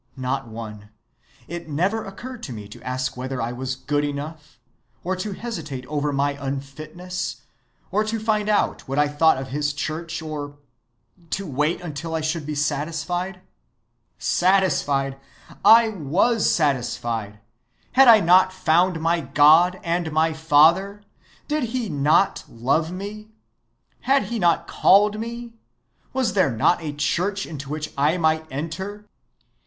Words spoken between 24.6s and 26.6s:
called me? Was there